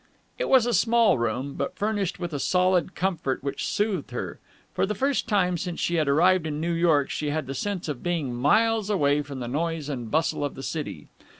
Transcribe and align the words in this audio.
It 0.39 0.49
was 0.49 0.65
a 0.65 0.73
small 0.73 1.19
room, 1.19 1.53
but 1.53 1.75
furnished 1.75 2.19
with 2.19 2.33
a 2.33 2.39
solid 2.39 2.95
comfort 2.95 3.43
which 3.43 3.67
soothed 3.67 4.09
her. 4.09 4.39
For 4.73 4.87
the 4.87 4.95
first 4.95 5.27
time 5.27 5.59
since 5.59 5.79
she 5.79 5.93
had 5.97 6.07
arrived 6.07 6.47
in 6.47 6.59
New 6.59 6.73
York, 6.73 7.11
she 7.11 7.29
had 7.29 7.45
the 7.45 7.53
sense 7.53 7.87
of 7.87 8.01
being 8.01 8.33
miles 8.33 8.89
away 8.89 9.21
from 9.21 9.41
the 9.41 9.47
noise 9.47 9.89
and 9.89 10.09
bustle 10.09 10.43
of 10.43 10.55
the 10.55 10.63
city. 10.63 11.09